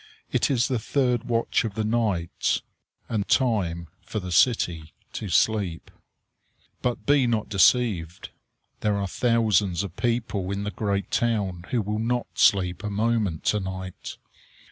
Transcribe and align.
It 0.31 0.49
is 0.49 0.67
the 0.67 0.79
third 0.79 1.25
watch 1.25 1.63
of 1.63 1.75
the 1.75 1.83
night, 1.83 2.63
and 3.07 3.27
time 3.27 3.87
for 4.01 4.19
the 4.19 4.31
city 4.31 4.95
to 5.13 5.29
sleep. 5.29 5.91
But 6.81 7.05
be 7.05 7.27
not 7.27 7.49
deceived. 7.49 8.29
There 8.79 8.97
are 8.97 9.07
thousands 9.07 9.83
of 9.83 9.95
people 9.97 10.49
in 10.51 10.63
the 10.63 10.71
great 10.71 11.11
town 11.11 11.65
who 11.69 11.83
will 11.83 11.99
not 11.99 12.25
sleep 12.33 12.83
a 12.83 12.89
moment 12.89 13.43
to 13.53 13.59
night. 13.59 14.17